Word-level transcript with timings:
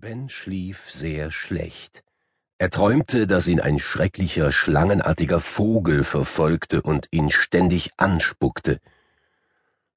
Ben 0.00 0.30
schlief 0.30 0.90
sehr 0.90 1.30
schlecht. 1.30 2.02
Er 2.56 2.70
träumte, 2.70 3.26
dass 3.26 3.46
ihn 3.46 3.60
ein 3.60 3.78
schrecklicher, 3.78 4.50
schlangenartiger 4.50 5.40
Vogel 5.40 6.04
verfolgte 6.04 6.80
und 6.80 7.08
ihn 7.10 7.30
ständig 7.30 7.90
anspuckte. 7.98 8.80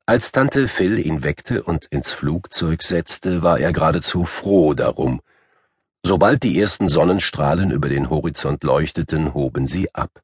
Als 0.06 0.34
Tante 0.34 0.68
Phil 0.68 1.00
ihn 1.00 1.24
weckte 1.24 1.64
und 1.64 1.86
ins 1.86 2.12
Flugzeug 2.12 2.84
setzte, 2.84 3.44
war 3.44 3.60
er 3.60 3.72
geradezu 3.72 4.26
froh 4.26 4.74
darum. 4.74 5.22
Sobald 6.04 6.44
die 6.44 6.60
ersten 6.60 6.90
Sonnenstrahlen 6.90 7.72
über 7.72 7.88
den 7.88 8.10
Horizont 8.10 8.66
leuchteten, 8.66 9.34
hoben 9.34 9.68
sie 9.68 9.96
ab. 9.96 10.23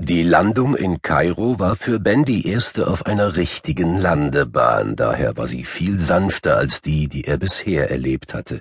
Die 0.00 0.22
Landung 0.22 0.76
in 0.76 1.02
Kairo 1.02 1.58
war 1.58 1.76
für 1.76 1.98
Ben 1.98 2.24
die 2.24 2.46
erste 2.46 2.86
auf 2.86 3.04
einer 3.06 3.36
richtigen 3.36 3.98
Landebahn, 3.98 4.96
daher 4.96 5.36
war 5.36 5.46
sie 5.46 5.64
viel 5.64 5.98
sanfter 5.98 6.56
als 6.56 6.80
die, 6.82 7.08
die 7.08 7.24
er 7.24 7.36
bisher 7.36 7.90
erlebt 7.90 8.32
hatte. 8.32 8.60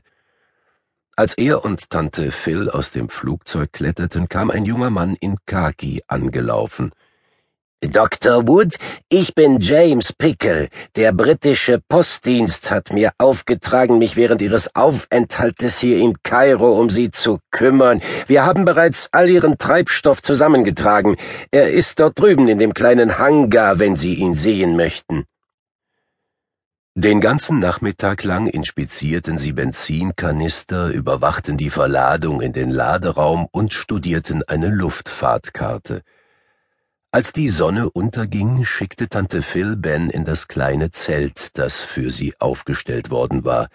Als 1.15 1.35
er 1.35 1.63
und 1.63 1.89
Tante 1.89 2.31
Phil 2.31 2.69
aus 2.69 2.91
dem 2.91 3.09
Flugzeug 3.09 3.71
kletterten, 3.71 4.27
kam 4.27 4.49
ein 4.51 4.65
junger 4.65 4.89
Mann 4.89 5.15
in 5.19 5.37
Khaki 5.45 6.03
angelaufen– 6.07 6.91
Dr. 7.81 8.47
Wood, 8.47 8.75
ich 9.07 9.35
bin 9.35 9.59
James 9.59 10.11
Pickle. 10.11 10.69
Der 10.95 11.11
britische 11.11 11.79
Postdienst 11.87 12.71
hat 12.71 12.91
mir 12.91 13.11
aufgetragen, 13.19 13.99
mich 13.99 14.15
während 14.15 14.41
Ihres 14.41 14.75
Aufenthaltes 14.75 15.77
hier 15.77 15.97
in 15.97 16.15
Kairo 16.23 16.79
um 16.79 16.89
Sie 16.89 17.11
zu 17.11 17.37
kümmern. 17.51 18.01
Wir 18.25 18.47
haben 18.47 18.65
bereits 18.65 19.09
all 19.11 19.29
Ihren 19.29 19.59
Treibstoff 19.59 20.23
zusammengetragen. 20.23 21.17
Er 21.51 21.69
ist 21.69 21.99
dort 21.99 22.19
drüben 22.19 22.47
in 22.47 22.57
dem 22.57 22.73
kleinen 22.73 23.19
Hangar, 23.19 23.77
wenn 23.77 23.95
Sie 23.95 24.15
ihn 24.15 24.33
sehen 24.33 24.75
möchten. 24.75 25.25
Den 26.95 27.21
ganzen 27.21 27.59
Nachmittag 27.59 28.23
lang 28.23 28.47
inspizierten 28.47 29.37
sie 29.37 29.51
Benzinkanister, 29.51 30.89
überwachten 30.89 31.55
die 31.55 31.69
Verladung 31.69 32.41
in 32.41 32.53
den 32.53 32.71
Laderaum 32.71 33.47
und 33.51 33.71
studierten 33.71 34.41
eine 34.41 34.69
Luftfahrtkarte. 34.69 36.01
Als 37.17 37.33
die 37.33 37.49
Sonne 37.49 37.89
unterging, 37.89 38.63
schickte 38.63 39.09
Tante 39.09 39.41
Phil 39.41 39.75
Ben 39.75 40.11
in 40.11 40.23
das 40.23 40.47
kleine 40.47 40.91
Zelt, 40.91 41.57
das 41.57 41.83
für 41.83 42.11
sie 42.11 42.35
aufgestellt 42.39 43.09
worden 43.09 43.43
war. 43.43 43.69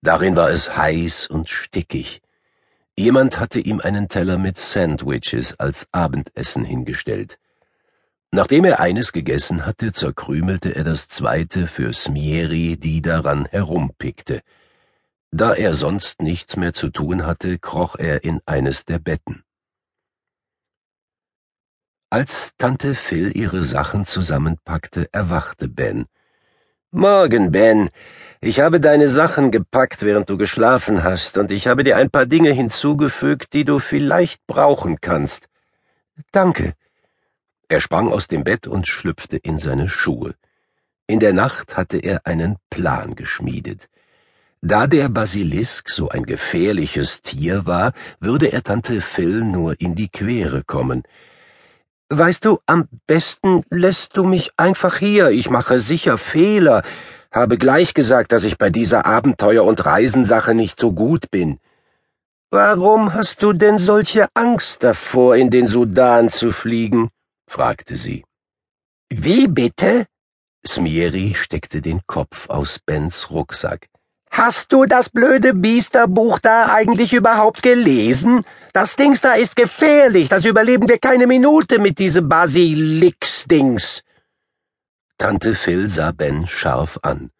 Darin 0.00 0.34
war 0.34 0.48
es 0.48 0.78
heiß 0.78 1.26
und 1.26 1.50
stickig. 1.50 2.22
Jemand 2.96 3.38
hatte 3.38 3.60
ihm 3.60 3.80
einen 3.80 4.08
Teller 4.08 4.38
mit 4.38 4.56
Sandwiches 4.56 5.60
als 5.60 5.86
Abendessen 5.92 6.64
hingestellt. 6.64 7.38
Nachdem 8.30 8.64
er 8.64 8.80
eines 8.80 9.12
gegessen 9.12 9.66
hatte, 9.66 9.92
zerkrümelte 9.92 10.74
er 10.74 10.84
das 10.84 11.10
zweite 11.10 11.66
für 11.66 11.92
Smieri, 11.92 12.78
die 12.78 13.02
daran 13.02 13.44
herumpickte. 13.44 14.40
Da 15.30 15.52
er 15.52 15.74
sonst 15.74 16.22
nichts 16.22 16.56
mehr 16.56 16.72
zu 16.72 16.88
tun 16.88 17.26
hatte, 17.26 17.58
kroch 17.58 17.96
er 17.96 18.24
in 18.24 18.40
eines 18.46 18.86
der 18.86 19.00
Betten. 19.00 19.42
Als 22.08 22.52
Tante 22.56 22.94
Phil 22.94 23.36
ihre 23.36 23.64
Sachen 23.64 24.04
zusammenpackte, 24.04 25.08
erwachte 25.10 25.68
Ben. 25.68 26.06
Morgen, 26.92 27.50
Ben. 27.50 27.90
Ich 28.40 28.60
habe 28.60 28.78
deine 28.78 29.08
Sachen 29.08 29.50
gepackt, 29.50 30.02
während 30.02 30.30
du 30.30 30.36
geschlafen 30.36 31.02
hast, 31.02 31.36
und 31.36 31.50
ich 31.50 31.66
habe 31.66 31.82
dir 31.82 31.96
ein 31.96 32.10
paar 32.10 32.26
Dinge 32.26 32.52
hinzugefügt, 32.52 33.52
die 33.54 33.64
du 33.64 33.80
vielleicht 33.80 34.46
brauchen 34.46 35.00
kannst. 35.00 35.48
Danke. 36.30 36.74
Er 37.66 37.80
sprang 37.80 38.12
aus 38.12 38.28
dem 38.28 38.44
Bett 38.44 38.68
und 38.68 38.86
schlüpfte 38.86 39.38
in 39.38 39.58
seine 39.58 39.88
Schuhe. 39.88 40.36
In 41.08 41.18
der 41.18 41.32
Nacht 41.32 41.76
hatte 41.76 41.98
er 41.98 42.24
einen 42.24 42.54
Plan 42.70 43.16
geschmiedet. 43.16 43.88
Da 44.60 44.86
der 44.86 45.08
Basilisk 45.08 45.90
so 45.90 46.08
ein 46.08 46.24
gefährliches 46.24 47.22
Tier 47.22 47.66
war, 47.66 47.92
würde 48.20 48.52
er 48.52 48.62
Tante 48.62 49.00
Phil 49.00 49.42
nur 49.42 49.80
in 49.80 49.96
die 49.96 50.08
Quere 50.08 50.62
kommen. 50.62 51.02
Weißt 52.08 52.44
du, 52.44 52.60
am 52.66 52.88
besten 53.06 53.64
lässt 53.70 54.16
du 54.16 54.24
mich 54.24 54.52
einfach 54.56 54.96
hier. 54.96 55.30
Ich 55.30 55.50
mache 55.50 55.80
sicher 55.80 56.18
Fehler. 56.18 56.82
Habe 57.32 57.58
gleich 57.58 57.94
gesagt, 57.94 58.30
dass 58.30 58.44
ich 58.44 58.58
bei 58.58 58.70
dieser 58.70 59.06
Abenteuer- 59.06 59.64
und 59.64 59.84
Reisensache 59.84 60.54
nicht 60.54 60.78
so 60.78 60.92
gut 60.92 61.30
bin. 61.30 61.58
Warum 62.50 63.12
hast 63.12 63.42
du 63.42 63.52
denn 63.52 63.78
solche 63.78 64.28
Angst 64.34 64.84
davor, 64.84 65.34
in 65.34 65.50
den 65.50 65.66
Sudan 65.66 66.30
zu 66.30 66.52
fliegen? 66.52 67.10
fragte 67.50 67.96
sie. 67.96 68.24
Wie 69.10 69.48
bitte? 69.48 70.06
Smieri 70.64 71.34
steckte 71.34 71.82
den 71.82 72.02
Kopf 72.06 72.48
aus 72.48 72.78
Bens 72.78 73.30
Rucksack. 73.30 73.88
Hast 74.36 74.70
du 74.70 74.84
das 74.84 75.08
blöde 75.08 75.54
Biesterbuch 75.54 76.38
da 76.38 76.66
eigentlich 76.66 77.14
überhaupt 77.14 77.62
gelesen? 77.62 78.44
Das 78.74 78.94
Dings 78.94 79.22
da 79.22 79.32
ist 79.32 79.56
gefährlich, 79.56 80.28
das 80.28 80.44
überleben 80.44 80.88
wir 80.88 80.98
keine 80.98 81.26
Minute 81.26 81.78
mit 81.78 81.98
diesem 81.98 82.28
Basilix-Dings. 82.28 84.02
Tante 85.16 85.54
Phil 85.54 85.88
sah 85.88 86.12
Ben 86.12 86.46
scharf 86.46 86.98
an. 87.00 87.30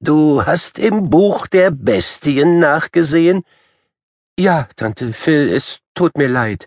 Du 0.00 0.44
hast 0.44 0.80
im 0.80 1.10
Buch 1.10 1.46
der 1.46 1.70
Bestien 1.70 2.58
nachgesehen? 2.58 3.44
Ja, 4.36 4.66
Tante 4.74 5.12
Phil, 5.12 5.48
es 5.48 5.78
tut 5.94 6.18
mir 6.18 6.28
leid. 6.28 6.66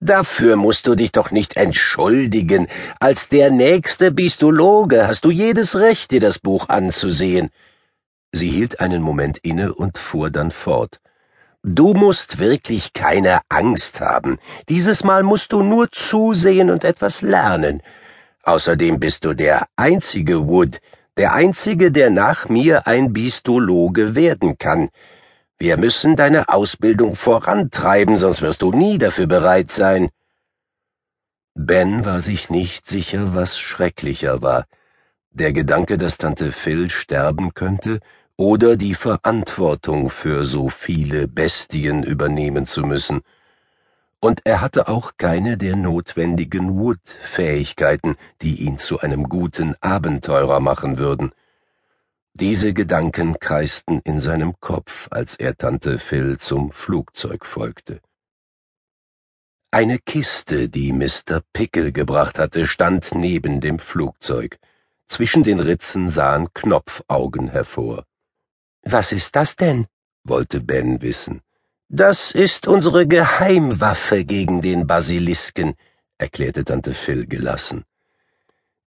Dafür 0.00 0.56
musst 0.56 0.86
du 0.86 0.94
dich 0.94 1.12
doch 1.12 1.30
nicht 1.30 1.58
entschuldigen. 1.58 2.68
Als 3.00 3.28
der 3.28 3.50
nächste 3.50 4.12
Bistologe 4.12 5.06
hast 5.06 5.26
du 5.26 5.30
jedes 5.30 5.76
Recht, 5.76 6.10
dir 6.10 6.20
das 6.20 6.38
Buch 6.38 6.70
anzusehen. 6.70 7.50
Sie 8.32 8.48
hielt 8.48 8.80
einen 8.80 9.02
Moment 9.02 9.38
inne 9.38 9.74
und 9.74 9.96
fuhr 9.96 10.30
dann 10.30 10.50
fort. 10.50 11.00
Du 11.62 11.94
musst 11.94 12.38
wirklich 12.38 12.92
keine 12.92 13.40
Angst 13.48 14.00
haben. 14.00 14.38
Dieses 14.68 15.02
Mal 15.02 15.22
musst 15.22 15.52
du 15.52 15.62
nur 15.62 15.90
zusehen 15.90 16.70
und 16.70 16.84
etwas 16.84 17.22
lernen. 17.22 17.82
Außerdem 18.42 19.00
bist 19.00 19.24
du 19.24 19.34
der 19.34 19.66
einzige 19.76 20.46
Wood, 20.46 20.80
der 21.16 21.34
einzige, 21.34 21.90
der 21.90 22.10
nach 22.10 22.48
mir 22.48 22.86
ein 22.86 23.12
Bistologe 23.12 24.14
werden 24.14 24.56
kann. 24.58 24.90
Wir 25.58 25.76
müssen 25.76 26.14
deine 26.14 26.48
Ausbildung 26.48 27.16
vorantreiben, 27.16 28.18
sonst 28.18 28.42
wirst 28.42 28.62
du 28.62 28.70
nie 28.70 28.98
dafür 28.98 29.26
bereit 29.26 29.72
sein. 29.72 30.10
Ben 31.54 32.04
war 32.04 32.20
sich 32.20 32.50
nicht 32.50 32.86
sicher, 32.86 33.34
was 33.34 33.58
schrecklicher 33.58 34.42
war 34.42 34.66
der 35.30 35.52
Gedanke, 35.52 35.98
dass 35.98 36.18
Tante 36.18 36.52
Phil 36.52 36.90
sterben 36.90 37.54
könnte, 37.54 38.00
oder 38.36 38.76
die 38.76 38.94
Verantwortung 38.94 40.10
für 40.10 40.44
so 40.44 40.68
viele 40.68 41.26
Bestien 41.26 42.04
übernehmen 42.04 42.66
zu 42.66 42.82
müssen. 42.82 43.22
Und 44.20 44.40
er 44.44 44.60
hatte 44.60 44.88
auch 44.88 45.12
keine 45.16 45.56
der 45.56 45.76
notwendigen 45.76 46.78
Wood-Fähigkeiten, 46.78 48.16
die 48.42 48.62
ihn 48.62 48.78
zu 48.78 49.00
einem 49.00 49.28
guten 49.28 49.74
Abenteurer 49.80 50.60
machen 50.60 50.98
würden. 50.98 51.32
Diese 52.34 52.72
Gedanken 52.72 53.38
kreisten 53.40 54.00
in 54.04 54.20
seinem 54.20 54.60
Kopf, 54.60 55.08
als 55.10 55.34
er 55.34 55.56
Tante 55.56 55.98
Phil 55.98 56.38
zum 56.38 56.70
Flugzeug 56.70 57.44
folgte. 57.44 58.00
Eine 59.72 59.98
Kiste, 59.98 60.68
die 60.68 60.92
Mr. 60.92 61.42
Pickle 61.52 61.92
gebracht 61.92 62.38
hatte, 62.38 62.66
stand 62.66 63.14
neben 63.14 63.60
dem 63.60 63.80
Flugzeug. 63.80 64.58
Zwischen 65.08 65.42
den 65.42 65.60
Ritzen 65.60 66.08
sahen 66.08 66.52
Knopfaugen 66.54 67.48
hervor. 67.48 68.04
Was 68.82 69.12
ist 69.12 69.34
das 69.36 69.56
denn? 69.56 69.86
wollte 70.24 70.60
Ben 70.60 71.00
wissen. 71.02 71.40
Das 71.88 72.32
ist 72.32 72.68
unsere 72.68 73.06
Geheimwaffe 73.06 74.24
gegen 74.24 74.60
den 74.60 74.86
Basilisken, 74.86 75.74
erklärte 76.18 76.64
Tante 76.64 76.92
Phil 76.92 77.26
gelassen. 77.26 77.84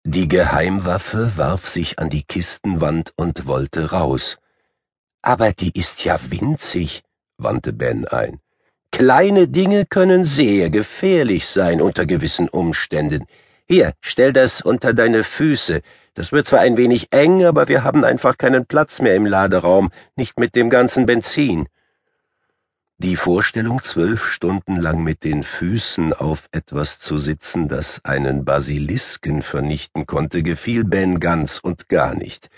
Die 0.05 0.27
Geheimwaffe 0.27 1.37
warf 1.37 1.69
sich 1.69 1.99
an 1.99 2.11
die 2.11 2.25
Kistenwand 2.25 3.13
und 3.17 3.47
wollte 3.47 3.91
raus. 3.93 4.39
Aber 5.23 5.53
die 5.53 5.71
ist 5.79 6.05
ja 6.05 6.19
winzig, 6.31 7.03
wandte 7.37 7.73
Ben 7.73 8.07
ein. 8.09 8.41
Kleine 8.91 9.47
Dinge 9.47 9.85
können 9.85 10.25
sehr 10.25 10.71
gefährlich 10.71 11.47
sein 11.47 11.81
unter 11.81 12.07
gewissen 12.07 12.49
Umständen. 12.49 13.27
Hier, 13.69 13.93
stell 14.01 14.33
das 14.33 14.63
unter 14.63 14.95
deine 14.95 15.25
Füße, 15.25 15.83
das 16.15 16.33
wird 16.33 16.47
zwar 16.47 16.61
ein 16.61 16.77
wenig 16.77 17.09
eng, 17.13 17.45
aber 17.45 17.69
wir 17.69 17.85
haben 17.85 18.05
einfach 18.05 18.39
keinen 18.39 18.67
Platz 18.67 19.01
mehr 19.01 19.15
im 19.15 19.27
Laderaum, 19.27 19.91
nicht 20.17 20.39
mit 20.39 20.55
dem 20.57 20.71
ganzen 20.71 21.07
Benzin. 21.07 21.69
Die 23.01 23.15
Vorstellung, 23.15 23.83
zwölf 23.85 24.27
Stunden 24.27 24.77
lang 24.77 25.05
mit 25.05 25.23
den 25.23 25.45
Füßen 25.45 26.13
auf 26.13 26.49
etwas 26.51 26.99
zu 26.99 27.17
sitzen, 27.17 27.69
das 27.69 28.05
einen 28.05 28.45
Basilisken 28.45 29.43
vernichten 29.43 30.07
konnte, 30.07 30.43
gefiel 30.43 30.85
Ben 30.85 31.21
ganz 31.21 31.61
und 31.61 31.89
gar 31.89 32.17
nicht. 32.17 32.51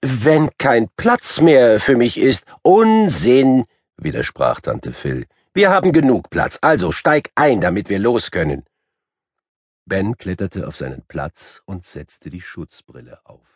Wenn 0.00 0.48
kein 0.56 0.88
Platz 0.96 1.42
mehr 1.42 1.78
für 1.78 1.96
mich 1.96 2.18
ist, 2.18 2.46
Unsinn, 2.62 3.64
widersprach 3.98 4.60
Tante 4.62 4.94
Phil. 4.94 5.26
Wir 5.52 5.70
haben 5.70 5.92
genug 5.92 6.30
Platz, 6.30 6.58
also 6.62 6.90
steig 6.90 7.30
ein, 7.34 7.60
damit 7.60 7.90
wir 7.90 7.98
los 7.98 8.30
können. 8.30 8.64
Ben 9.88 10.16
kletterte 10.16 10.66
auf 10.66 10.76
seinen 10.76 11.02
Platz 11.02 11.62
und 11.64 11.86
setzte 11.86 12.28
die 12.28 12.40
Schutzbrille 12.40 13.20
auf. 13.24 13.55